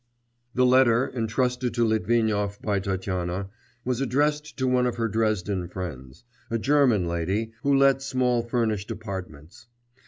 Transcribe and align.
The 0.55 0.65
letter, 0.65 1.11
entrusted 1.13 1.75
to 1.75 1.85
Litvinov 1.85 2.59
by 2.63 2.79
Tatyana, 2.79 3.51
was 3.85 4.01
addressed 4.01 4.57
to 4.57 4.65
one 4.67 4.87
of 4.87 4.95
her 4.95 5.07
Dresden 5.07 5.67
friends 5.67 6.23
a 6.49 6.57
German 6.57 7.07
lady 7.07 7.51
who 7.61 7.77
let 7.77 8.01
small 8.01 8.41
furnished 8.41 8.89
apartments. 8.89 9.67